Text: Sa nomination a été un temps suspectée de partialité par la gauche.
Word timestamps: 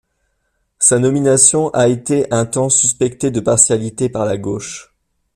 Sa 0.79 0.97
nomination 0.97 1.69
a 1.75 1.87
été 1.87 2.25
un 2.33 2.47
temps 2.47 2.69
suspectée 2.69 3.29
de 3.29 3.39
partialité 3.39 4.09
par 4.09 4.25
la 4.25 4.35
gauche. 4.35 4.91